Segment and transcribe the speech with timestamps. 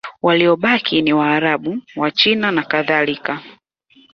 [0.21, 3.43] Waliobaki ni Waarabu, Wachina nakadhalika.